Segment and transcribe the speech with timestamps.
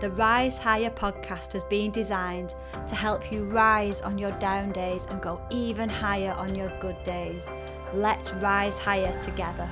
[0.00, 2.54] The Rise Higher podcast has been designed
[2.86, 6.96] to help you rise on your down days and go even higher on your good
[7.04, 7.50] days.
[7.92, 9.68] Let's rise higher together.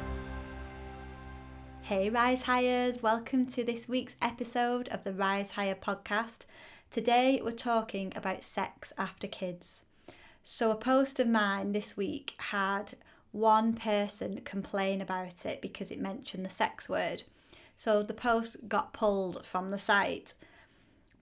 [1.81, 6.45] Hey, Rise Hires, welcome to this week's episode of the Rise Higher podcast.
[6.91, 9.87] Today we're talking about sex after kids.
[10.45, 12.93] So, a post of mine this week had
[13.33, 17.23] one person complain about it because it mentioned the sex word.
[17.79, 20.35] So, the post got pulled from the site.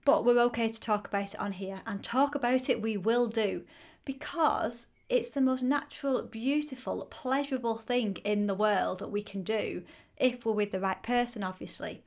[0.03, 3.27] But we're okay to talk about it on here, and talk about it we will
[3.27, 3.63] do
[4.03, 9.83] because it's the most natural, beautiful, pleasurable thing in the world that we can do
[10.17, 12.01] if we're with the right person, obviously.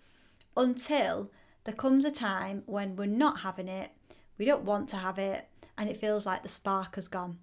[0.57, 1.31] Until
[1.63, 3.93] there comes a time when we're not having it,
[4.37, 7.39] we don't want to have it, and it feels like the spark has gone.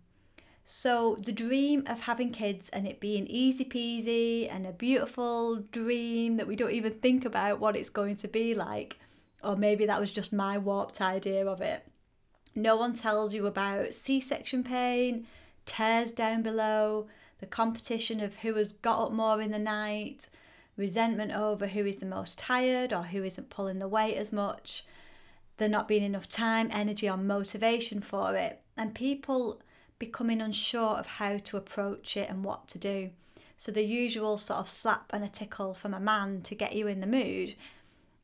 [0.70, 6.36] So, the dream of having kids and it being easy peasy and a beautiful dream
[6.36, 9.00] that we don't even think about what it's going to be like,
[9.42, 11.88] or maybe that was just my warped idea of it.
[12.54, 15.26] No one tells you about C section pain,
[15.66, 17.08] tears down below,
[17.40, 20.28] the competition of who has got up more in the night,
[20.76, 24.86] resentment over who is the most tired or who isn't pulling the weight as much,
[25.56, 29.62] there not being enough time, energy, or motivation for it, and people
[30.00, 33.12] becoming unsure of how to approach it and what to do.
[33.58, 36.88] So, the usual sort of slap and a tickle from a man to get you
[36.88, 37.56] in the mood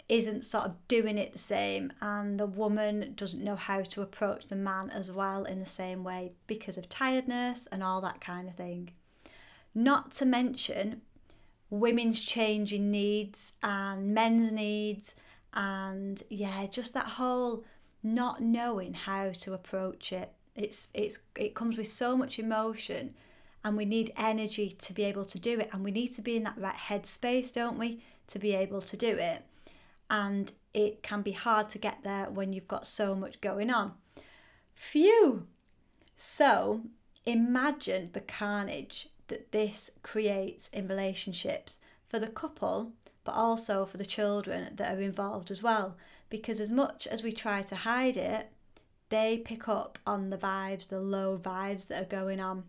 [0.10, 4.48] isn't sort of doing it the same, and the woman doesn't know how to approach
[4.48, 8.48] the man as well in the same way because of tiredness and all that kind
[8.48, 8.92] of thing.
[9.74, 11.02] Not to mention
[11.74, 15.16] women's changing needs and men's needs
[15.56, 17.64] and yeah just that whole
[18.04, 23.14] not knowing how to approach it it's it's it comes with so much emotion
[23.64, 26.36] and we need energy to be able to do it and we need to be
[26.36, 29.44] in that right headspace don't we to be able to do it
[30.10, 33.94] and it can be hard to get there when you've got so much going on
[34.74, 35.48] phew
[36.16, 36.82] so
[37.26, 42.92] imagine the carnage that this creates in relationships for the couple,
[43.24, 45.98] but also for the children that are involved as well.
[46.30, 48.52] Because as much as we try to hide it,
[49.14, 52.64] they pick up on the vibes, the low vibes that are going on.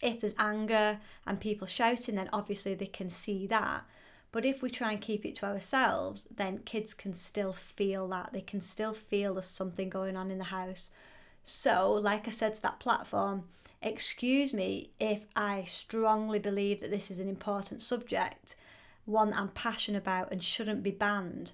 [0.00, 3.84] If there's anger and people shouting, then obviously they can see that.
[4.32, 8.32] But if we try and keep it to ourselves, then kids can still feel that.
[8.32, 10.88] They can still feel there's something going on in the house.
[11.44, 13.44] So, like I said to that platform,
[13.82, 18.56] excuse me if I strongly believe that this is an important subject,
[19.04, 21.52] one I'm passionate about and shouldn't be banned,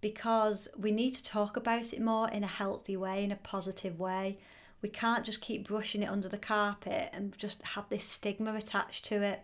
[0.00, 3.98] because we need to talk about it more in a healthy way, in a positive
[3.98, 4.38] way.
[4.82, 9.04] We can't just keep brushing it under the carpet and just have this stigma attached
[9.06, 9.40] to it.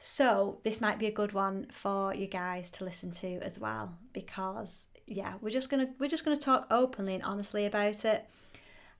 [0.00, 3.96] So, this might be a good one for you guys to listen to as well
[4.12, 8.04] because yeah, we're just going to we're just going to talk openly and honestly about
[8.04, 8.28] it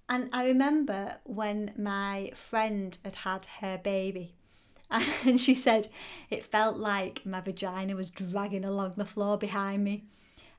[0.09, 4.35] and I remember when my friend had had her baby,
[4.91, 5.89] and she said
[6.31, 10.05] it felt like my vagina was dragging along the floor behind me.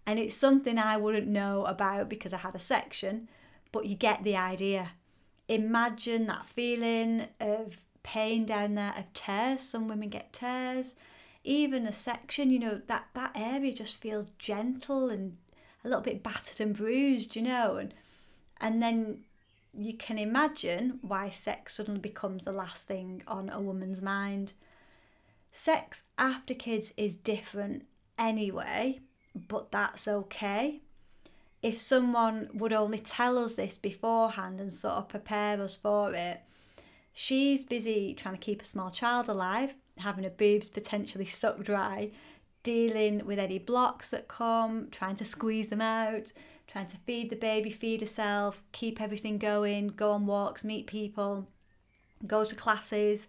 [0.10, 3.30] And it's something I wouldn't know about because I had a section,
[3.72, 4.94] but you get the idea.
[5.48, 9.62] Imagine that feeling of pain down there, of tears.
[9.62, 10.96] Some women get tears.
[11.44, 15.38] Even a section, you know, that, that area just feels gentle and
[15.86, 17.76] a little bit battered and bruised, you know.
[17.76, 17.94] And,
[18.60, 19.26] and then
[19.78, 24.54] you can imagine why sex suddenly becomes the last thing on a woman's mind.
[25.52, 27.86] Sex after kids is different
[28.18, 29.02] anyway,
[29.36, 30.82] but that's okay.
[31.62, 36.42] If someone would only tell us this beforehand and sort of prepare us for it,
[37.14, 42.12] she's busy trying to keep a small child alive, having her boobs potentially sucked dry,
[42.64, 46.32] dealing with any blocks that come, trying to squeeze them out,
[46.68, 51.48] trying to feed the baby, feed herself, keep everything going, go on walks, meet people,
[52.28, 53.28] go to classes.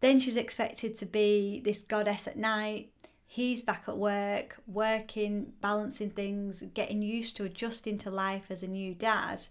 [0.00, 2.90] Then she's expected to be this goddess at night.
[3.32, 8.66] He's back at work, working, balancing things, getting used to adjusting to life as a
[8.66, 9.42] new dad.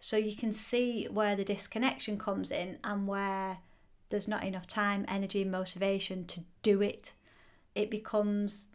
[0.00, 3.58] So you can see where the disconnection comes in and where
[4.08, 7.12] there's not enough time, energy, motivation to do it.
[7.74, 8.68] It becomes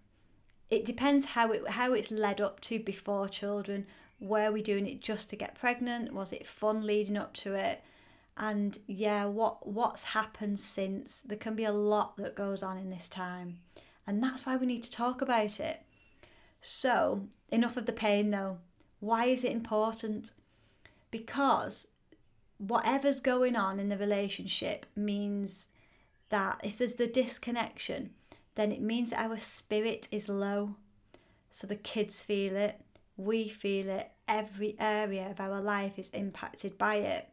[0.70, 3.88] it depends how it how it's led up to before children.
[4.20, 6.14] Were we doing it just to get pregnant?
[6.14, 7.84] Was it fun leading up to it?
[8.38, 11.24] And yeah, what what's happened since?
[11.24, 13.62] There can be a lot that goes on in this time.
[14.08, 15.84] And that's why we need to talk about it.
[16.60, 18.60] So, enough of the pain though.
[19.00, 20.32] Why is it important?
[21.10, 21.88] Because
[22.58, 25.70] whatever's going on in the relationship means
[26.30, 28.12] that if there's the disconnection,
[28.56, 30.76] then it means that our spirit is low.
[31.52, 32.80] So the kids feel it,
[33.18, 37.30] we feel it, every area of our life is impacted by it.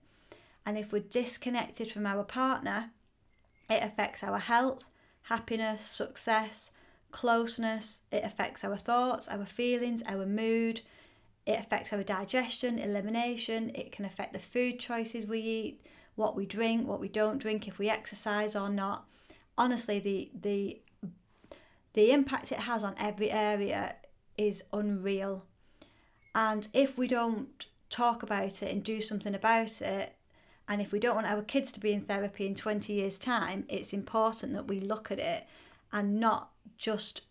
[0.67, 2.91] And if we're disconnected from our partner,
[3.71, 4.85] it affects our health,
[5.29, 6.71] happiness, success,
[7.11, 8.03] closeness.
[8.11, 10.81] It affects our thoughts, our feelings, our mood.
[11.47, 13.71] It affects our digestion, elimination.
[13.75, 15.81] It can affect the food choices we eat,
[16.15, 19.07] what we drink, what we don't drink, if we exercise or not.
[19.57, 20.81] Honestly, the the
[21.95, 23.97] the impact it has on every area
[24.37, 25.45] is unreal.
[26.35, 30.15] And if we don't talk about it and do something about it,
[30.69, 33.65] and if we don't want our kids to be in therapy in 20 years' time,
[33.69, 35.47] it's important that we look at it
[35.93, 37.23] and not just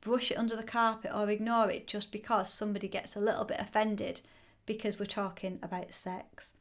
[0.00, 3.60] brush it under the carpet or ignore it just because somebody gets a little bit
[3.60, 4.22] offended
[4.64, 6.54] because we're talking about sex.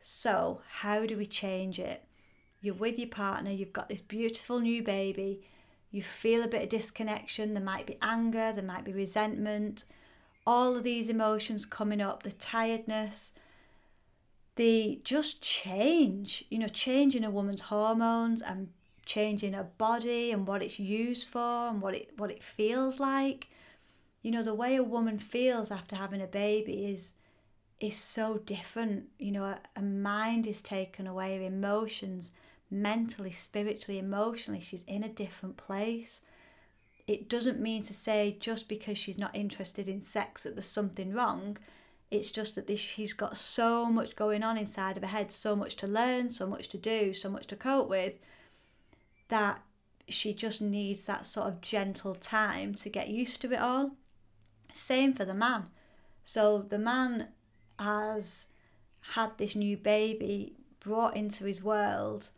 [0.00, 2.04] So, how do we change it?
[2.60, 5.42] You're with your partner, you've got this beautiful new baby,
[5.90, 9.84] you feel a bit of disconnection, there might be anger, there might be resentment,
[10.46, 13.32] all of these emotions coming up, the tiredness,
[14.58, 18.68] the just change, you know, changing a woman's hormones and
[19.06, 23.48] changing her body and what it's used for and what it what it feels like.
[24.22, 27.14] You know, the way a woman feels after having a baby is
[27.80, 29.04] is so different.
[29.18, 32.32] You know, a, a mind is taken away, emotions,
[32.68, 36.20] mentally, spiritually, emotionally, she's in a different place.
[37.06, 41.12] It doesn't mean to say just because she's not interested in sex that there's something
[41.14, 41.58] wrong.
[42.10, 45.54] It's just that this, she's got so much going on inside of her head, so
[45.54, 48.14] much to learn, so much to do, so much to cope with,
[49.28, 49.60] that
[50.08, 53.90] she just needs that sort of gentle time to get used to it all.
[54.72, 55.66] Same for the man.
[56.24, 57.28] So the man
[57.78, 58.46] has
[59.14, 62.30] had this new baby brought into his world,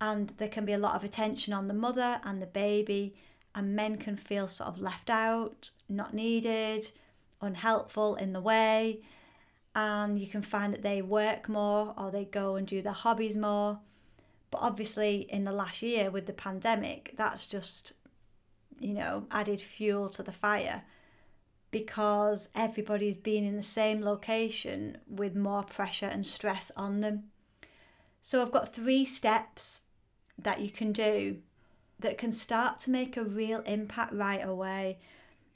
[0.00, 3.14] and there can be a lot of attention on the mother and the baby,
[3.54, 6.90] and men can feel sort of left out, not needed,
[7.42, 9.02] unhelpful in the way.
[9.74, 13.36] And you can find that they work more or they go and do their hobbies
[13.36, 13.80] more.
[14.50, 17.94] But obviously, in the last year with the pandemic, that's just,
[18.78, 20.82] you know, added fuel to the fire
[21.70, 27.24] because everybody's been in the same location with more pressure and stress on them.
[28.20, 29.82] So, I've got three steps
[30.38, 31.38] that you can do
[31.98, 34.98] that can start to make a real impact right away.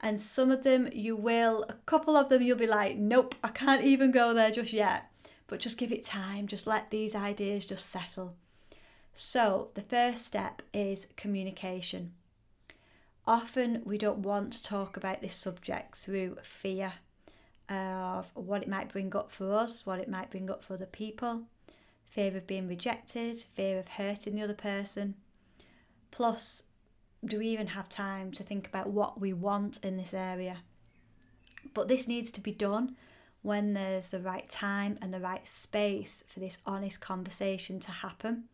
[0.00, 3.48] And some of them you will, a couple of them you'll be like, nope, I
[3.48, 5.10] can't even go there just yet.
[5.46, 8.34] But just give it time, just let these ideas just settle.
[9.14, 12.12] So, the first step is communication.
[13.26, 16.93] Often we don't want to talk about this subject through fear
[17.69, 20.87] of what it might bring up for us, what it might bring up for other
[20.87, 21.43] people,
[22.04, 25.14] fear of being rejected, fear of hurting the other person.
[26.10, 26.64] Plus,
[27.25, 30.59] do we even have time to think about what we want in this area?
[31.75, 32.97] But this needs to be done
[33.43, 38.45] when there's the right time and the right space for this honest conversation to happen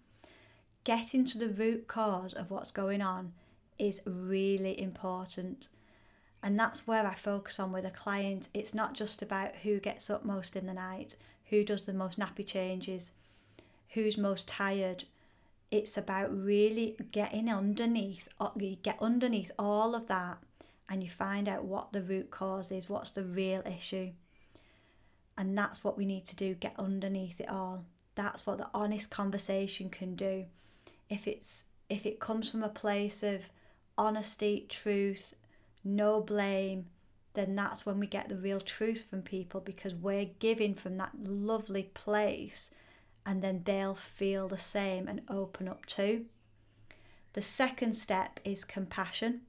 [0.85, 3.33] getting to the root cause of what's going on
[3.79, 5.69] is really important.
[6.43, 8.49] And that's where I focus on with a client.
[8.53, 11.15] It's not just about who gets up most in the night,
[11.47, 13.13] who does the most nappy changes,
[13.91, 15.05] who's most tired.
[15.73, 20.39] It's about really getting underneath, you get underneath all of that
[20.89, 24.13] and you find out what the root cause is, what's the real issue.
[25.37, 27.85] And that's what we need to do get underneath it all.
[28.15, 30.45] That's what the honest conversation can do
[31.09, 33.51] if it's if it comes from a place of
[33.99, 35.35] honesty, truth,
[35.85, 36.87] no blame,
[37.35, 41.13] then that's when we get the real truth from people because we're giving from that
[41.27, 42.71] lovely place
[43.25, 46.27] and then they'll feel the same and open up too.
[47.35, 49.43] The second step is compassion,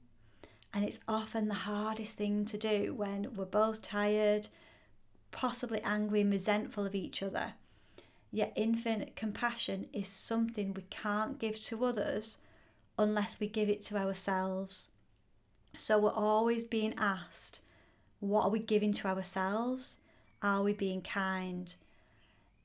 [0.72, 4.48] and it's often the hardest thing to do when we're both tired,
[5.30, 7.54] possibly angry and resentful of each other.
[8.32, 12.38] Yet infinite compassion is something we can't give to others
[12.98, 14.88] unless we give it to ourselves.
[15.76, 17.60] So we're always being asked,
[18.20, 19.98] what are we giving to ourselves?
[20.42, 21.74] Are we being kind?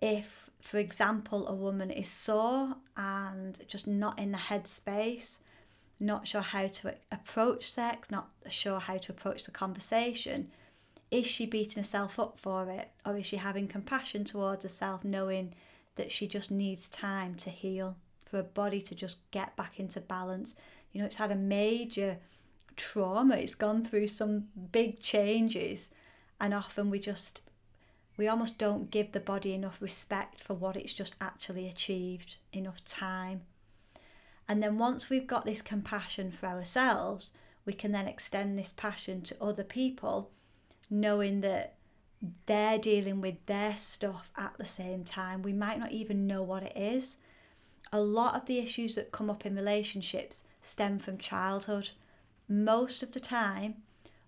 [0.01, 5.39] If, for example, a woman is sore and just not in the headspace,
[6.00, 10.51] not sure how to approach sex, not sure how to approach the conversation,
[11.12, 12.89] is she beating herself up for it?
[13.06, 15.56] Or is she having compassion towards herself knowing
[15.96, 20.01] that she just needs time to heal for her body to just get back into
[20.01, 20.56] balance?
[20.92, 22.18] You know it's had a major
[22.75, 23.38] trauma.
[23.38, 25.89] It's gone through some big changes
[26.39, 27.42] and often we just
[28.19, 32.83] we almost don't give the body enough respect for what it's just actually achieved enough
[32.85, 33.41] time
[34.47, 37.31] and then once we've got this compassion for ourselves
[37.69, 40.31] we can then extend this passion to other people,
[40.89, 41.75] knowing that
[42.47, 45.43] they're dealing with their stuff at the same time.
[45.43, 47.17] We might not even know what it is.
[47.93, 51.91] A lot of the issues that come up in relationships stem from childhood.
[52.47, 53.75] Most of the time,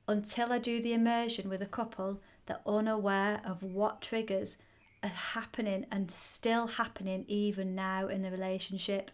[0.07, 2.21] until I do the immersion with a couple,
[2.65, 4.57] unaware of what triggers
[5.03, 9.11] are happening and still happening even now in the relationship.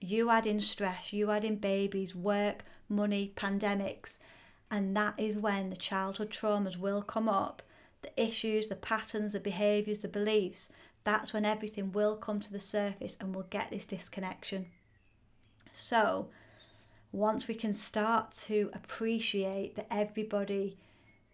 [0.00, 4.18] You add in stress, you add in babies, work, money, pandemics,
[4.70, 7.62] and that is when the childhood traumas will come up
[8.02, 10.70] the issues, the patterns, the behaviours, the beliefs,
[11.04, 14.66] that's when everything will come to the surface and we'll get this disconnection.
[15.72, 16.28] So,
[17.12, 20.76] once we can start to appreciate that everybody,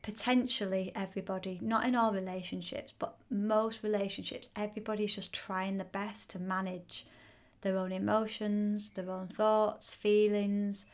[0.02, 6.38] potentially everybody, not in all relationships, but most relationships, everybody's just trying the best to
[6.38, 7.06] manage
[7.60, 10.86] their own emotions, their own thoughts, feelings,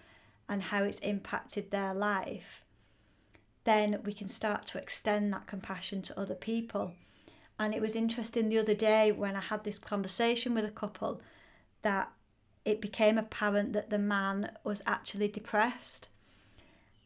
[0.49, 2.65] and how it's impacted their life
[3.65, 6.93] then we can start to extend that compassion to other people.
[7.59, 11.21] And it was interesting the other day when I had this conversation with a couple
[11.83, 12.13] that
[12.65, 16.09] it became apparent that the man was actually depressed.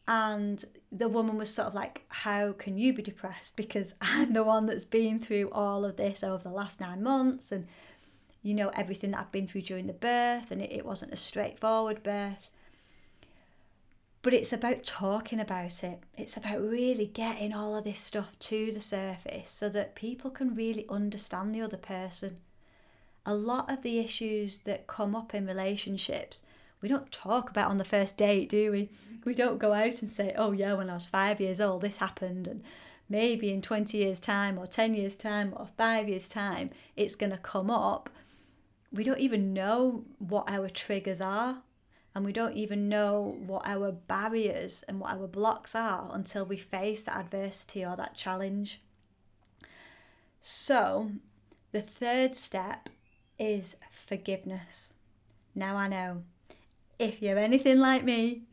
[0.09, 3.55] And the woman was sort of like, How can you be depressed?
[3.55, 7.51] Because I'm the one that's been through all of this over the last nine months,
[7.51, 7.67] and
[8.41, 11.17] you know, everything that I've been through during the birth, and it, it wasn't a
[11.17, 12.47] straightforward birth.
[14.23, 15.99] But it's about talking about it.
[16.17, 20.55] It's about really getting all of this stuff to the surface so that people can
[20.55, 22.37] really understand the other person.
[23.25, 26.41] A lot of the issues that come up in relationships,
[26.81, 28.89] we don't talk about on the first date, do we?
[29.25, 31.97] We don't go out and say, oh, yeah, when I was five years old, this
[31.97, 32.47] happened.
[32.47, 32.63] And
[33.09, 37.31] maybe in 20 years' time, or 10 years' time, or five years' time, it's going
[37.31, 38.09] to come up.
[38.91, 41.63] We don't even know what our triggers are
[42.15, 46.57] and we don't even know what our barriers and what our blocks are until we
[46.57, 48.81] face that adversity or that challenge.
[50.41, 51.11] So,
[51.71, 52.89] the third step
[53.37, 54.93] is forgiveness.
[55.53, 56.23] Now, I know
[56.99, 58.43] if you're anything like me,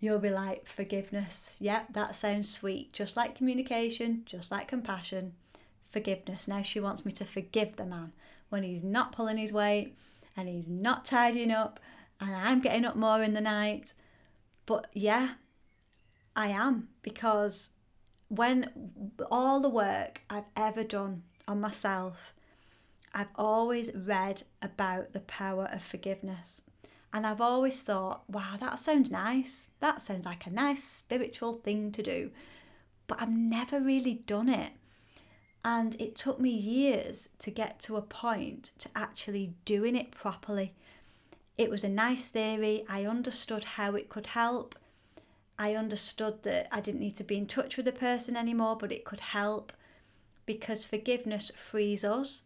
[0.00, 1.56] you'll be like, forgiveness.
[1.60, 2.92] Yep, that sounds sweet.
[2.92, 5.34] Just like communication, just like compassion,
[5.88, 6.48] forgiveness.
[6.48, 8.12] Now, she wants me to forgive the man
[8.48, 9.96] when he's not pulling his weight
[10.36, 11.78] and he's not tidying up
[12.20, 13.94] and I'm getting up more in the night.
[14.66, 15.34] But yeah,
[16.34, 17.70] I am because
[18.28, 18.70] when
[19.30, 22.34] all the work I've ever done on myself,
[23.14, 26.62] I've always read about the power of forgiveness.
[27.12, 29.68] And I've always thought, wow, that sounds nice.
[29.80, 32.30] That sounds like a nice spiritual thing to do.
[33.06, 34.72] But I've never really done it.
[35.64, 40.74] And it took me years to get to a point to actually doing it properly.
[41.58, 42.84] It was a nice theory.
[42.88, 44.76] I understood how it could help.
[45.58, 48.92] I understood that I didn't need to be in touch with the person anymore, but
[48.92, 49.74] it could help
[50.46, 52.42] because forgiveness frees us.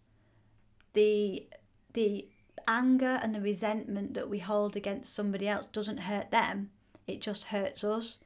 [0.95, 1.47] The
[1.93, 2.27] the
[2.69, 6.71] anger and the resentment that we hold against somebody else doesn't hurt them,
[7.07, 8.19] it just hurts us.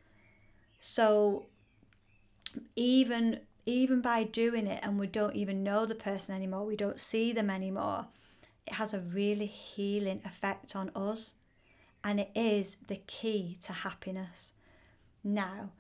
[0.81, 1.47] So
[2.77, 6.99] even even by doing it and we don't even know the person anymore, we don't
[6.99, 8.07] see them anymore,
[8.67, 11.35] it has a really healing effect on us
[12.03, 14.55] and it is the key to happiness.
[15.23, 15.73] Now,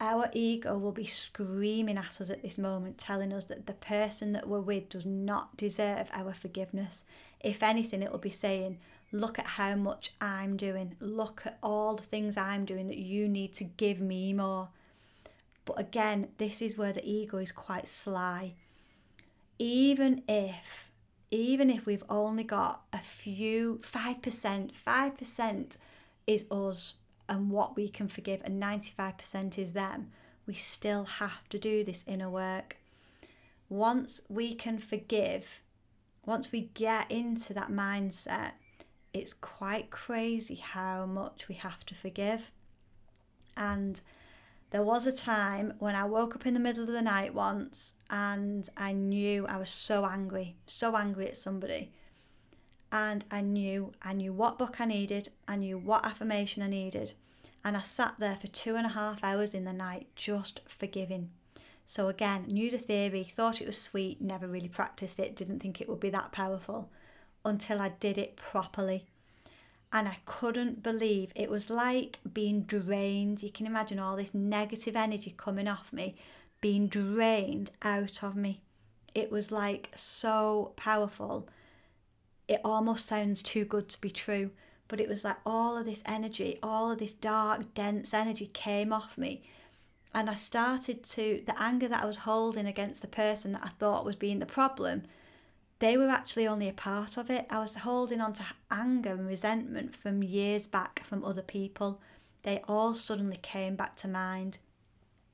[0.00, 4.32] our ego will be screaming at us at this moment, telling us that the person
[4.32, 7.04] that we're with does not deserve our forgiveness.
[7.40, 8.78] If anything, it will be saying,
[9.12, 10.94] Look at how much I'm doing.
[11.00, 14.68] Look at all the things I'm doing that you need to give me more.
[15.64, 18.54] But again, this is where the ego is quite sly.
[19.58, 20.90] Even if
[21.32, 25.78] even if we've only got a few, 5%, 5%
[26.26, 26.94] is us
[27.28, 30.10] and what we can forgive, and 95% is them,
[30.44, 32.78] we still have to do this inner work.
[33.68, 35.60] Once we can forgive,
[36.30, 38.52] once we get into that mindset,
[39.12, 42.52] it's quite crazy how much we have to forgive.
[43.56, 44.00] And
[44.70, 47.94] there was a time when I woke up in the middle of the night once
[48.10, 51.90] and I knew I was so angry, so angry at somebody.
[52.92, 57.14] And I knew, I knew what book I needed, I knew what affirmation I needed.
[57.64, 61.30] And I sat there for two and a half hours in the night just forgiving.
[61.86, 65.80] So again, knew the theory, thought it was sweet, never really practiced it, didn't think
[65.80, 66.90] it would be that powerful
[67.44, 69.06] until I did it properly
[69.92, 73.42] and I couldn't believe it was like being drained.
[73.42, 76.14] You can imagine all this negative energy coming off me,
[76.60, 78.60] being drained out of me.
[79.14, 81.48] It was like so powerful.
[82.46, 84.52] It almost sounds too good to be true,
[84.86, 88.92] but it was like all of this energy, all of this dark, dense energy came
[88.92, 89.42] off me.
[90.12, 93.68] And I started to, the anger that I was holding against the person that I
[93.68, 95.04] thought was being the problem,
[95.78, 97.46] they were actually only a part of it.
[97.48, 102.00] I was holding on to anger and resentment from years back from other people.
[102.42, 104.58] They all suddenly came back to mind.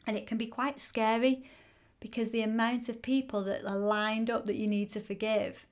[0.06, 1.44] And it can be quite scary
[1.98, 5.66] because the amount of people that are lined up that you need to forgive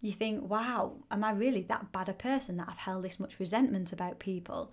[0.00, 3.40] you think, wow, am I really that bad a person that I've held this much
[3.40, 4.70] resentment about people?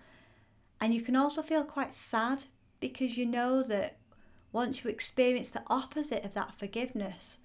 [0.80, 2.46] And you can also feel quite sad
[2.92, 3.98] because you know that
[4.52, 7.38] once you experience the opposite of that forgiveness,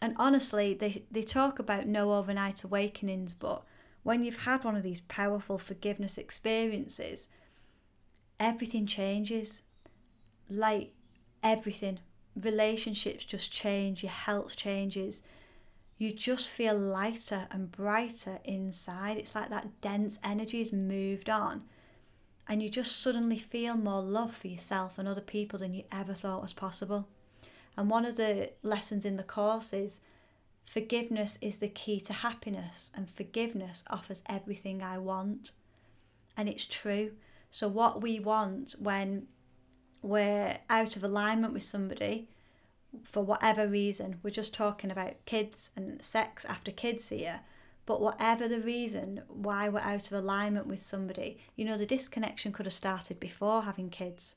[0.00, 3.64] and honestly, they, they talk about no overnight awakenings, but
[4.02, 7.28] when you've had one of these powerful forgiveness experiences,
[8.38, 9.62] everything changes.
[10.50, 10.92] Like
[11.42, 11.98] everything.
[12.36, 15.22] Relationships just change, your health changes
[15.98, 19.16] you just feel lighter and brighter inside.
[19.18, 21.64] It's like that dense energy is moved on.
[22.48, 26.14] And you just suddenly feel more love for yourself and other people than you ever
[26.14, 27.06] thought was possible.
[27.76, 30.00] And one of the lessons in the course is
[30.64, 35.52] forgiveness is the key to happiness, and forgiveness offers everything I want.
[36.36, 37.12] And it's true.
[37.50, 39.26] So, what we want when
[40.02, 42.28] we're out of alignment with somebody
[43.04, 47.40] for whatever reason, we're just talking about kids and sex after kids here,
[47.88, 52.52] but whatever the reason why we're out of alignment with somebody, you know, the disconnection
[52.52, 54.36] could have started before having kids.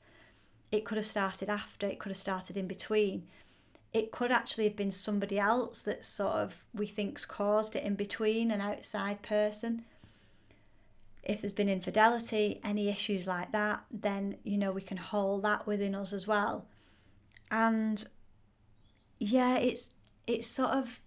[0.70, 3.24] It could have started after, it could have started in between.
[3.92, 7.94] It could actually have been somebody else that sort of we think's caused it in
[7.94, 9.84] between, an outside person.
[11.22, 15.66] If there's been infidelity, any issues like that, then you know we can hold that
[15.66, 16.64] within us as well.
[17.50, 18.02] And
[19.18, 19.90] yeah, it's
[20.26, 21.02] it's sort of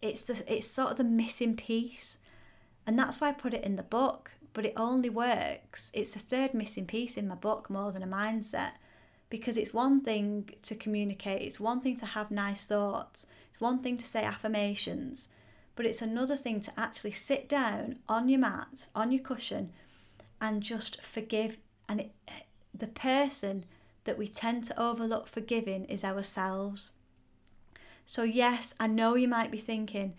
[0.00, 2.18] it's the it's sort of the missing piece,
[2.86, 4.32] and that's why I put it in the book.
[4.54, 5.92] But it only works.
[5.94, 8.72] It's the third missing piece in my book more than a mindset,
[9.30, 11.42] because it's one thing to communicate.
[11.42, 13.26] It's one thing to have nice thoughts.
[13.50, 15.28] It's one thing to say affirmations,
[15.76, 19.70] but it's another thing to actually sit down on your mat, on your cushion,
[20.40, 21.58] and just forgive.
[21.88, 22.12] And it,
[22.74, 23.64] the person
[24.04, 26.92] that we tend to overlook forgiving is ourselves.
[28.08, 30.14] So, yes, I know you might be thinking,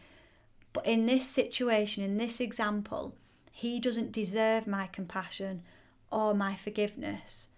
[0.73, 3.15] but in this situation, in this example,
[3.51, 5.63] he doesn't deserve my compassion
[6.11, 7.49] or my forgiveness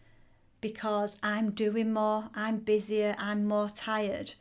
[0.61, 4.35] because I'm doing more, I'm busier, I'm more tired.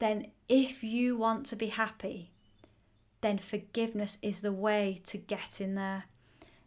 [0.00, 2.32] Then, if you want to be happy,
[3.20, 6.06] then forgiveness is the way to get in there.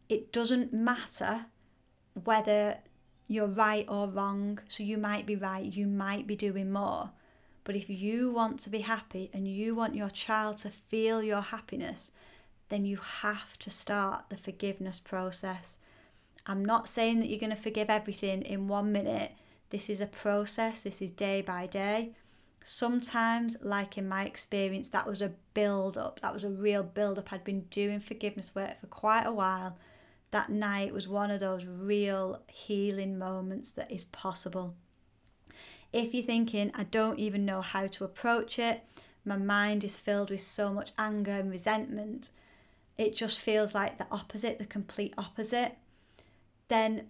[0.08, 1.48] It doesn't matter
[2.24, 2.78] whether
[3.28, 4.60] you're right or wrong.
[4.70, 7.12] So, you might be right, you might be doing more.
[7.64, 11.42] But if you want to be happy and you want your child to feel your
[11.42, 12.12] happiness,
[12.70, 15.80] then you have to start the forgiveness process.
[16.46, 19.32] I'm not saying that you're going to forgive everything in one minute.
[19.70, 22.16] This is a process, this is day by day.
[22.66, 27.18] Sometimes, like in my experience, that was a build up, that was a real build
[27.18, 27.32] up.
[27.32, 29.78] I'd been doing forgiveness work for quite a while.
[30.32, 34.76] That night was one of those real healing moments that is possible.
[35.94, 38.84] If you're thinking, I don't even know how to approach it,
[39.24, 42.32] my mind is filled with so much anger and resentment,
[42.98, 45.78] it just feels like the opposite, the complete opposite,
[46.68, 47.10] then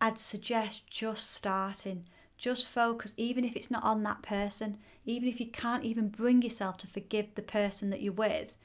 [0.00, 2.04] I'd suggest just starting.
[2.38, 6.42] Just focus, even if it's not on that person, even if you can't even bring
[6.42, 8.58] yourself to forgive the person that you're with,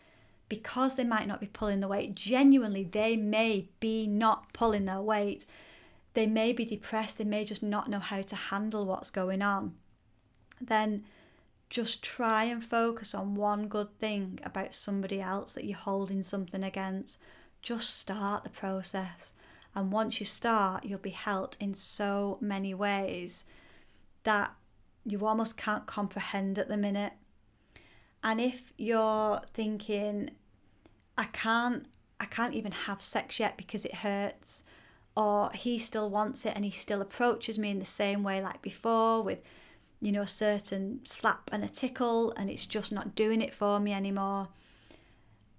[0.49, 2.15] because they might not be pulling the weight.
[2.15, 5.45] Genuinely, they may be not pulling their weight
[6.13, 9.75] they may be depressed, they may just not know how to handle what's going on,
[10.59, 11.03] then
[11.69, 16.63] just try and focus on one good thing about somebody else that you're holding something
[16.63, 17.17] against.
[17.61, 19.33] Just start the process.
[19.73, 23.45] And once you start, you'll be helped in so many ways
[24.23, 24.53] that
[25.05, 27.13] you almost can't comprehend at the minute.
[28.21, 30.31] And if you're thinking,
[31.17, 31.87] I can't
[32.19, 34.63] I can't even have sex yet because it hurts
[35.15, 38.61] or he still wants it and he still approaches me in the same way like
[38.61, 39.41] before with
[40.01, 43.79] you know a certain slap and a tickle and it's just not doing it for
[43.79, 44.49] me anymore.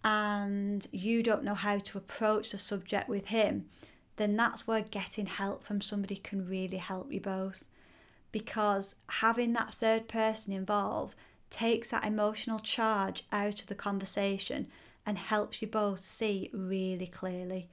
[0.05, 3.67] And you don't know how to approach the subject with him
[4.17, 7.67] then that's where getting help from somebody can really help you both.
[8.31, 11.15] Because having that third person involved
[11.51, 14.69] takes that emotional charge out of the conversation
[15.05, 17.69] and helps you both see really clearly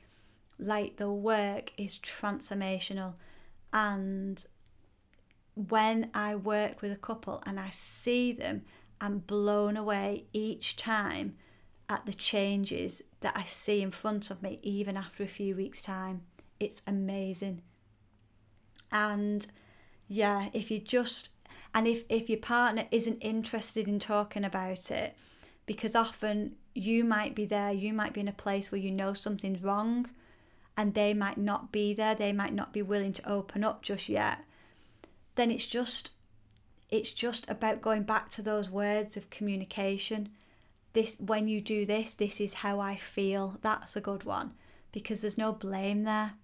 [0.60, 3.14] like the work is transformational
[3.74, 4.46] and
[5.68, 8.64] when I work with a couple and I see them,
[9.02, 11.36] I'm blown away each time
[11.90, 15.82] at the changes that I see in front of me, even after a few weeks'
[15.82, 16.22] time.
[16.60, 17.62] It's amazing.
[18.92, 19.46] And
[20.08, 21.30] yeah, if you just,
[21.74, 25.18] and if, if your partner isn't interested in talking about it,
[25.66, 29.14] because often you might be there, you might be in a place where you know
[29.14, 30.10] something's wrong,
[30.80, 34.08] and they might not be there, they might not be willing to open up just
[34.08, 34.46] yet,
[35.36, 36.12] then it's just
[36.90, 40.30] it's just about going back to those words of communication.
[40.94, 43.58] This when you do this, this is how I feel.
[43.62, 44.54] That's a good one
[44.94, 46.36] because there's no blame there.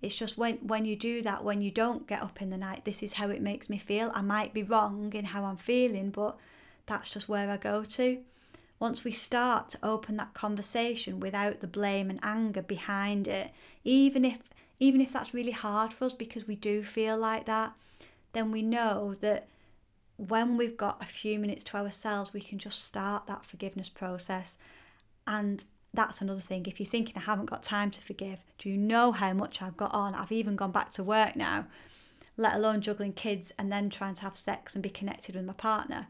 [0.00, 2.84] It's just when when you do that, when you don't get up in the night,
[2.84, 4.12] this is how it makes me feel.
[4.14, 6.38] I might be wrong in how I'm feeling, but
[6.86, 8.22] that's just where I go to.
[8.80, 13.50] Once we start to open that conversation without the blame and anger behind it,
[13.84, 14.38] even if
[14.80, 17.74] even if that's really hard for us because we do feel like that,
[18.32, 19.46] then we know that
[20.16, 24.56] when we've got a few minutes to ourselves, we can just start that forgiveness process.
[25.26, 25.62] And
[25.92, 26.64] that's another thing.
[26.66, 29.76] If you're thinking, I haven't got time to forgive, do you know how much I've
[29.76, 30.14] got on?
[30.14, 31.66] I've even gone back to work now,
[32.38, 35.52] let alone juggling kids and then trying to have sex and be connected with my
[35.52, 36.08] partner.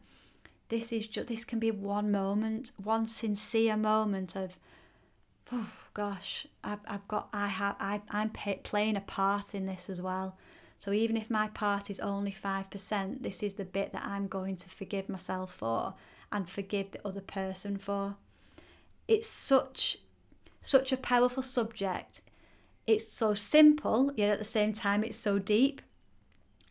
[0.71, 4.57] This is just, this can be one moment, one sincere moment of,
[5.53, 9.91] oh gosh, I've, I've got, I have, I, I'm pay, playing a part in this
[9.91, 10.39] as well.
[10.79, 14.57] So even if my part is only 5%, this is the bit that I'm going
[14.57, 15.95] to forgive myself for
[16.33, 18.17] and forgive the other person for.
[19.07, 19.99] It's such
[20.63, 22.21] such a powerful subject.
[22.87, 25.83] It's so simple, yet at the same time it's so deep.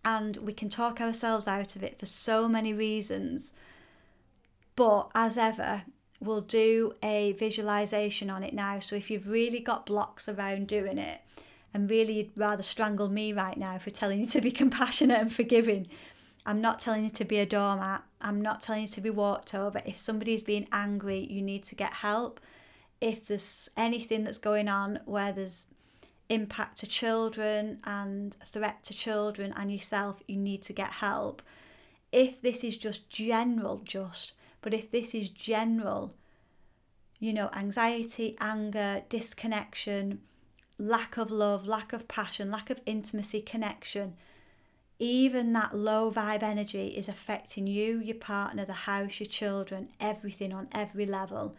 [0.06, 3.54] And we can talk ourselves out of it for so many reasons.
[4.80, 5.84] But as ever,
[6.22, 8.80] we'll do a visualization on it now.
[8.80, 11.20] So if you've really got blocks around doing it,
[11.74, 15.34] and really you'd rather strangle me right now for telling you to be compassionate and
[15.34, 15.90] forgiving.
[16.46, 18.04] I'm not telling you to be a doormat.
[18.22, 19.82] I'm not telling you to be walked over.
[19.86, 22.40] If somebody's being angry, you need to get help.
[23.02, 25.68] If there's anything that's going on where there's
[26.30, 31.42] impact to children and threat to children and yourself, you need to get help.
[32.14, 36.16] If this is just general, just, but if this is general,
[37.20, 40.22] you know, anxiety, anger, disconnection,
[40.78, 44.16] lack of love, lack of passion, lack of intimacy, connection,
[45.00, 50.54] even that low vibe energy is affecting you, your partner, the house, your children, everything
[50.54, 51.56] on every level.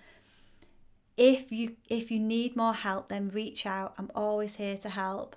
[1.17, 3.95] If you if you need more help, then reach out.
[3.99, 5.37] I'm always here to help.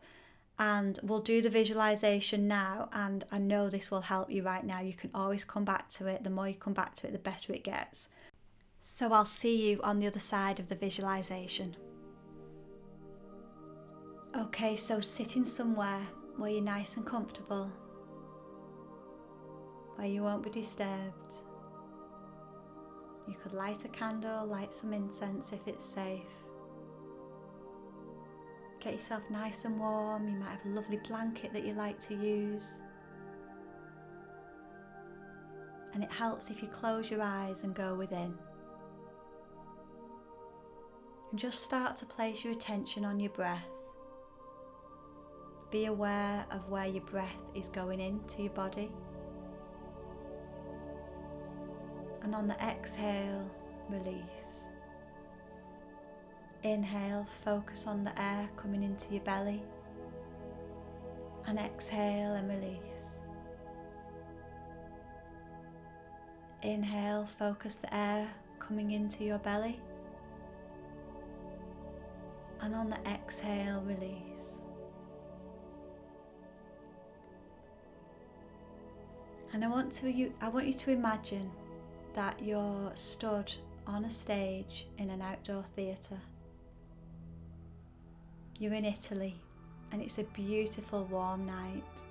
[0.60, 2.90] And we'll do the visualization now.
[2.94, 4.82] And I know this will help you right now.
[4.82, 6.24] You can always come back to it.
[6.24, 8.10] The more you come back to it, the better it gets.
[8.82, 11.76] So I'll see you on the other side of the visualization.
[14.36, 16.02] Okay, so sitting somewhere
[16.38, 17.72] where you're nice and comfortable,
[19.96, 21.34] where you won't be disturbed.
[23.28, 26.43] You could light a candle, light some incense if it's safe.
[28.84, 30.28] Get yourself nice and warm.
[30.28, 32.74] You might have a lovely blanket that you like to use.
[35.94, 38.34] And it helps if you close your eyes and go within.
[41.32, 43.70] And just start to place your attention on your breath.
[45.72, 48.92] Be aware of where your breath is going into your body.
[52.22, 53.50] And on the exhale,
[53.90, 54.63] release.
[56.64, 59.62] Inhale, focus on the air coming into your belly.
[61.46, 63.20] And exhale and release.
[66.62, 69.82] Inhale, focus the air coming into your belly.
[72.62, 74.62] And on the exhale, release.
[79.52, 81.52] And I want to you I want you to imagine
[82.14, 83.54] that you're stood
[83.86, 86.20] on a stage in an outdoor theatre.
[88.60, 89.36] You're in Italy
[89.92, 92.06] and it's a beautiful warm night.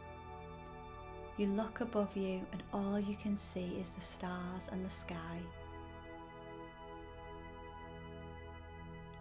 [1.37, 5.39] You look above you and all you can see is the stars and the sky.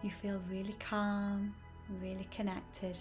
[0.01, 1.53] You feel really calm,
[2.01, 2.97] really connected.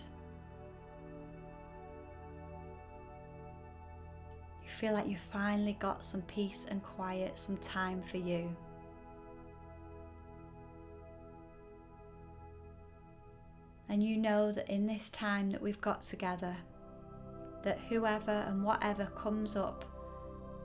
[4.62, 8.54] You feel like you finally got some peace and quiet, some time for you.
[13.90, 16.56] And you know that in this time that we've got together,
[17.64, 19.84] that whoever and whatever comes up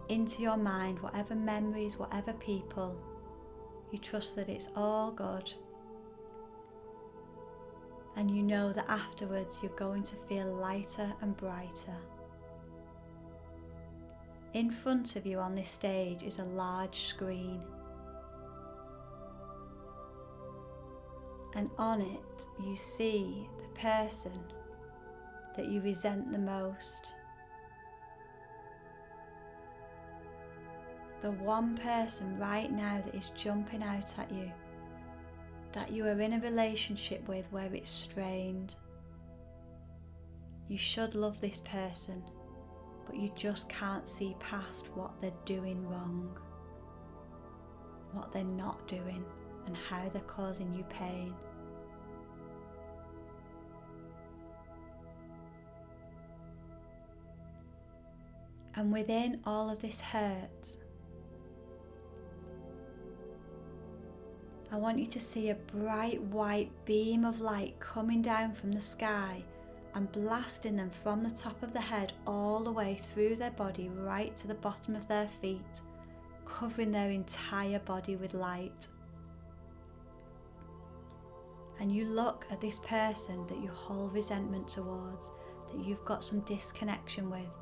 [0.09, 2.95] into your mind, whatever memories, whatever people,
[3.91, 5.51] you trust that it's all good.
[8.15, 11.97] And you know that afterwards you're going to feel lighter and brighter.
[14.53, 17.61] In front of you on this stage is a large screen.
[21.55, 24.33] And on it, you see the person
[25.55, 27.13] that you resent the most.
[31.21, 34.51] The one person right now that is jumping out at you,
[35.71, 38.75] that you are in a relationship with where it's strained.
[40.67, 42.21] You should love this person,
[43.05, 46.37] but you just can't see past what they're doing wrong,
[48.11, 49.23] what they're not doing,
[49.67, 51.33] and how they're causing you pain.
[58.75, 60.77] And within all of this hurt,
[64.71, 68.81] I want you to see a bright white beam of light coming down from the
[68.81, 69.43] sky
[69.93, 73.87] and blasting them from the top of the head all the way through their body
[73.87, 75.81] right to the bottom of their feet,
[76.45, 78.89] covering their entire body with light.
[81.79, 85.31] And you look at this person that you hold resentment towards,
[85.71, 87.55] that you've got some disconnection with.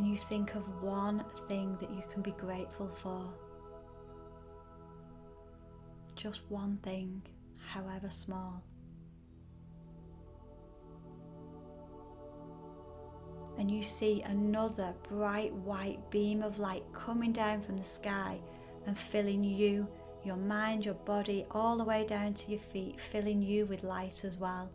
[0.00, 3.22] And you think of one thing that you can be grateful for.
[6.16, 7.20] Just one thing,
[7.58, 8.62] however small.
[13.58, 18.40] and you see another bright white beam of light coming down from the sky
[18.86, 19.86] and filling you,
[20.24, 24.24] your mind, your body, all the way down to your feet, filling you with light
[24.24, 24.70] as well.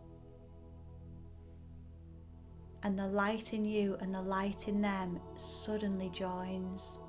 [2.86, 7.00] And the light in you and the light in them suddenly joins.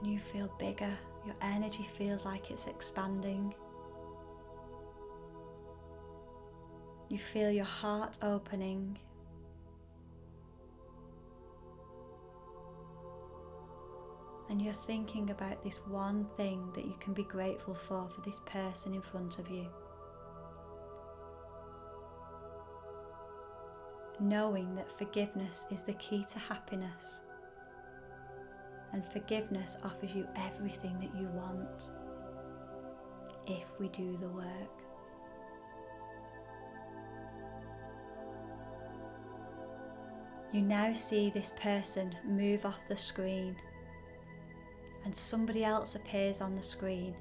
[0.00, 3.54] And you feel bigger, your energy feels like it's expanding.
[7.08, 8.98] You feel your heart opening.
[14.50, 18.40] And you're thinking about this one thing that you can be grateful for for this
[18.44, 19.68] person in front of you.
[24.22, 27.22] Knowing that forgiveness is the key to happiness.
[28.92, 31.90] And forgiveness offers you everything that you want
[33.48, 34.46] if we do the work.
[40.52, 43.56] You now see this person move off the screen
[45.04, 47.16] and somebody else appears on the screen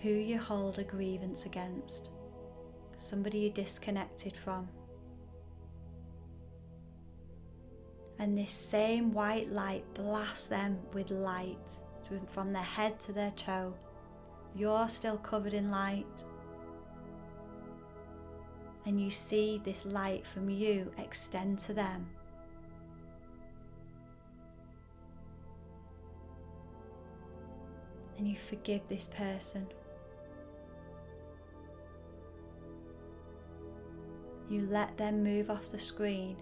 [0.00, 2.12] who you hold a grievance against,
[2.96, 4.68] somebody you disconnected from.
[8.18, 11.78] And this same white light blasts them with light
[12.26, 13.74] from their head to their toe.
[14.54, 16.24] You're still covered in light
[18.86, 22.08] and you see this light from you extend to them.
[28.16, 29.66] And you forgive this person.
[34.48, 36.36] You let them move off the screen,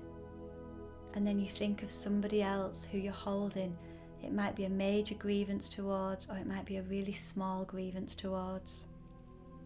[1.14, 3.77] and then you think of somebody else who you're holding.
[4.22, 8.14] It might be a major grievance towards, or it might be a really small grievance
[8.14, 8.87] towards.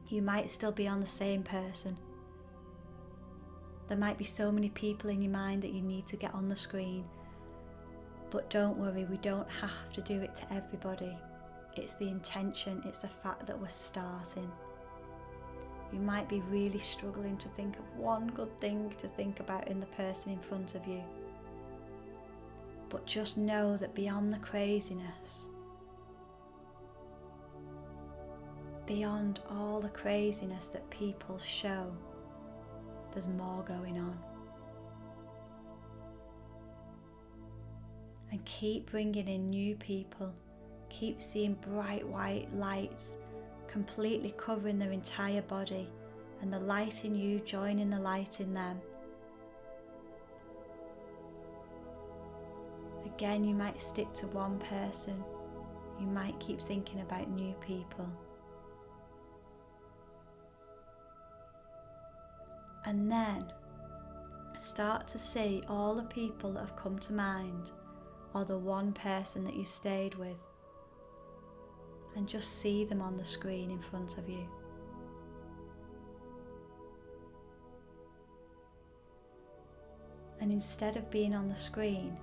[0.08, 1.96] You might still be on the same person.
[3.88, 6.48] There might be so many people in your mind that you need to get on
[6.48, 7.04] the screen.
[8.30, 11.16] But don't worry, we don't have to do it to everybody.
[11.76, 14.50] It's the intention, it's the fact that we're starting.
[15.92, 19.80] You might be really struggling to think of one good thing to think about in
[19.80, 21.02] the person in front of you.
[22.90, 25.50] But just know that beyond the craziness,
[28.86, 31.92] beyond all the craziness that people show,
[33.12, 34.18] there's more going on.
[38.30, 40.32] And keep bringing in new people.
[40.88, 43.18] Keep seeing bright white lights
[43.68, 45.88] completely covering their entire body,
[46.40, 48.80] and the light in you joining the light in them.
[53.18, 55.22] Again, you might stick to one person,
[56.00, 58.08] you might keep thinking about new people.
[62.88, 63.44] and then
[64.56, 67.70] start to see all the people that have come to mind
[68.34, 70.38] or the one person that you stayed with
[72.16, 74.48] and just see them on the screen in front of you.
[80.40, 82.16] And instead of being on the screen,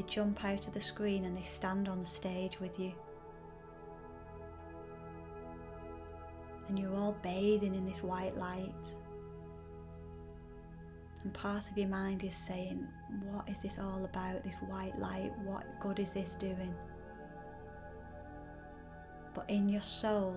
[0.00, 2.92] they jump out of the screen and they stand on the stage with you.
[6.68, 8.96] And you're all bathing in this white light
[11.22, 12.86] And part of your mind is saying,
[13.30, 14.42] What is this all about?
[14.42, 16.74] This white light, what good is this doing?
[19.34, 20.36] But in your soul,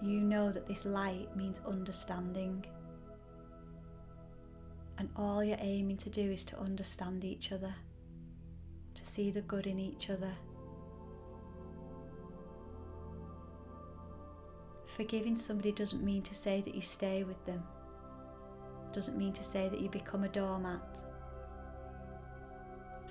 [0.00, 2.64] you know that this light means understanding.
[5.00, 7.74] And all you're aiming to do is to understand each other,
[8.94, 10.30] to see the good in each other.
[14.84, 17.62] Forgiving somebody doesn't mean to say that you stay with them,
[18.92, 21.02] doesn't mean to say that you become a doormat.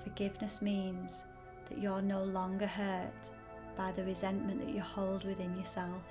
[0.04, 1.24] Forgiveness means
[1.68, 3.30] that you're no longer hurt
[3.76, 6.04] by the resentment that you hold within yourself.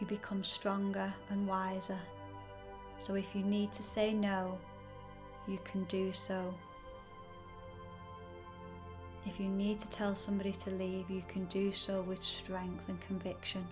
[0.00, 2.00] You become stronger and wiser.
[3.00, 4.58] So if you need to say no,
[5.46, 6.54] you can do so.
[9.26, 13.00] If you need to tell somebody to leave, you can do so with strength and
[13.00, 13.66] conviction.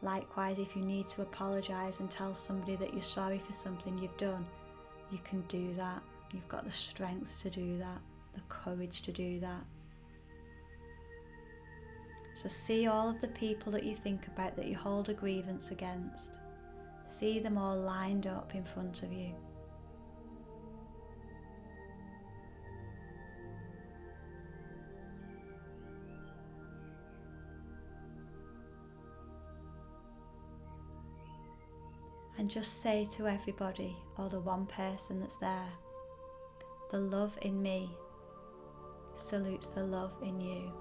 [0.00, 4.16] Likewise, if you need to apologise and tell somebody that you're sorry for something you've
[4.16, 4.44] done,
[5.10, 6.02] you can do that.
[6.32, 8.00] You've got the strength to do that,
[8.34, 9.64] the courage to do that.
[12.34, 15.70] So see all of the people that you think about that you hold a grievance
[15.70, 16.38] against.
[17.06, 19.34] See them all lined up in front of you.
[32.38, 35.68] And just say to everybody, or the one person that's there,
[36.90, 37.90] the love in me
[39.14, 40.72] salutes the love in you,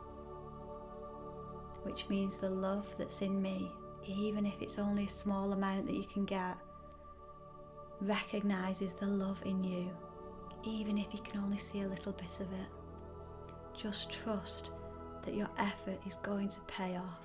[1.84, 3.71] which means the love that's in me
[4.07, 6.57] even if it's only a small amount that you can get,
[8.01, 9.89] recognizes the love in you,
[10.63, 12.67] even if you can only see a little bit of it.
[13.77, 14.71] Just trust
[15.23, 17.21] that your effort is going to pay off.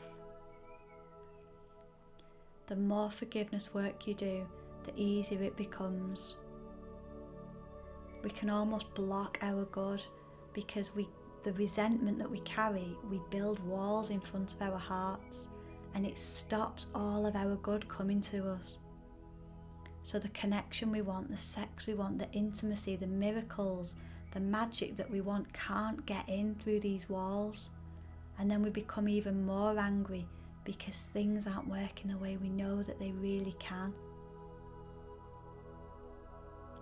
[2.66, 4.46] The more forgiveness work you do,
[4.84, 6.36] the easier it becomes.
[8.22, 10.02] We can almost block our good
[10.52, 11.08] because we
[11.44, 15.46] the resentment that we carry, we build walls in front of our hearts
[15.96, 18.76] and it stops all of our good coming to us.
[20.02, 23.96] So, the connection we want, the sex we want, the intimacy, the miracles,
[24.32, 27.70] the magic that we want can't get in through these walls.
[28.38, 30.28] And then we become even more angry
[30.64, 33.94] because things aren't working the way we know that they really can.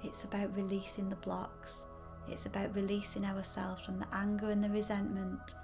[0.02, 1.86] It's about releasing the blocks.
[2.28, 5.54] It's about releasing ourselves from the anger and the resentment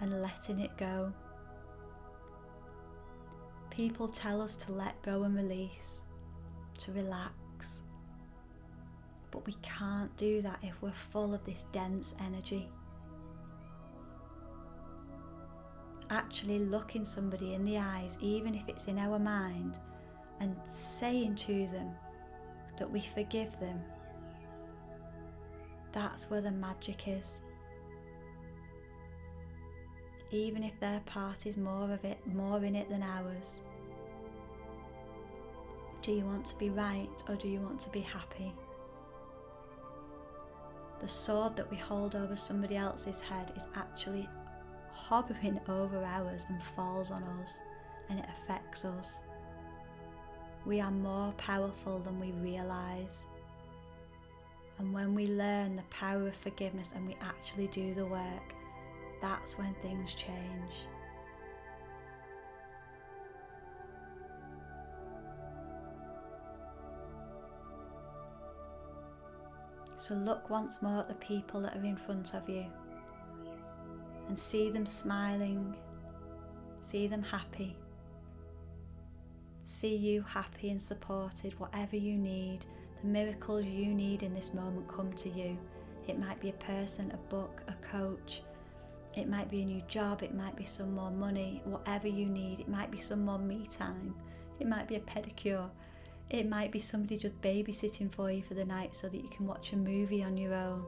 [0.00, 1.12] and letting it go.
[3.76, 6.00] People tell us to let go and release,
[6.78, 7.82] to relax.
[9.30, 12.70] But we can't do that if we're full of this dense energy.
[16.08, 19.78] Actually, looking somebody in the eyes, even if it's in our mind,
[20.40, 21.90] and saying to them
[22.78, 23.78] that we forgive them,
[25.92, 27.42] that's where the magic is.
[30.30, 33.60] Even if their part is more of it, more in it than ours.
[36.02, 38.52] Do you want to be right or do you want to be happy?
[41.00, 44.28] The sword that we hold over somebody else's head is actually
[44.92, 47.60] hovering over ours and falls on us
[48.08, 49.20] and it affects us.
[50.64, 53.24] We are more powerful than we realise.
[54.78, 58.55] And when we learn the power of forgiveness and we actually do the work,
[59.20, 60.72] that's when things change.
[69.96, 72.66] So look once more at the people that are in front of you
[74.28, 75.74] and see them smiling,
[76.82, 77.76] see them happy.
[79.64, 82.66] See you happy and supported, whatever you need,
[83.00, 85.58] the miracles you need in this moment come to you.
[86.06, 88.42] It might be a person, a book, a coach.
[89.16, 92.60] It might be a new job, it might be some more money, whatever you need.
[92.60, 94.14] It might be some more me time,
[94.60, 95.70] it might be a pedicure,
[96.28, 99.46] it might be somebody just babysitting for you for the night so that you can
[99.46, 100.84] watch a movie on your own.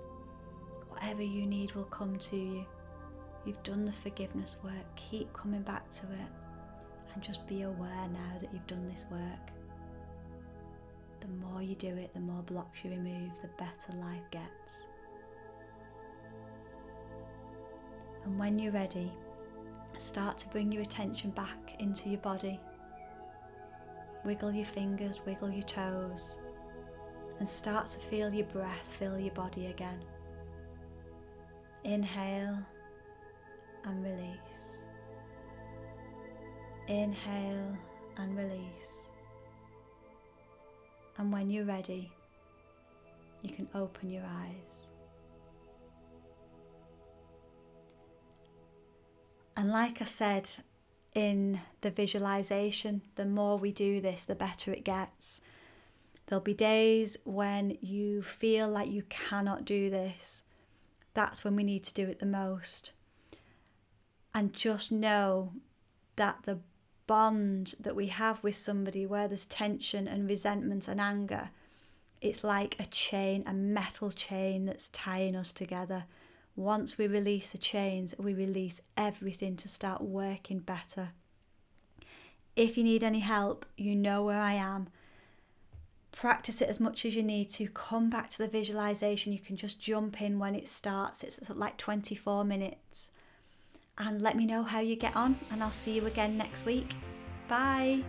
[0.89, 2.67] Whatever you need will come to you.
[3.47, 6.29] You've done the forgiveness work, keep coming back to it,
[7.15, 9.53] and just be aware now that you've done this work.
[11.21, 14.87] The more you do it, the more blocks you remove, the better life gets.
[18.29, 19.11] And when you're ready,
[19.97, 22.61] start to bring your attention back into your body
[24.25, 26.37] Wiggle your fingers, wiggle your toes,
[27.39, 29.99] and start to feel your breath fill your body again.
[31.85, 32.59] Inhale
[33.85, 34.85] and release.
[36.89, 37.75] Inhale
[38.19, 39.09] and release.
[41.17, 42.13] And when you're ready,
[43.41, 44.91] you can open your eyes.
[49.59, 50.49] And like I said
[51.17, 55.41] in the visualization, the more we do this, the better it gets.
[56.27, 60.45] There'll be days when you feel like you cannot do this.
[61.13, 62.93] That's when we need to do it the most.
[64.33, 65.55] And just know
[66.15, 66.61] that the
[67.09, 71.51] bond that we have with somebody where there's tension and resentment and anger,
[72.21, 76.05] it's like a chain, a metal chain that's tying us together.
[76.59, 81.11] Once we release the chains, we release everything to start working better.
[82.57, 84.89] If you need any help, you know where I am.
[86.11, 87.69] Practice it as much as you need to.
[87.69, 89.33] Come back to the visualization.
[89.33, 91.23] You can just jump in when it starts.
[91.23, 93.13] It's like 24 minutes.
[93.97, 96.93] And let me know how you get on, and I'll see you again next week.
[97.47, 98.03] Bye.